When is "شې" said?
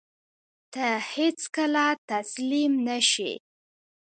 3.09-3.33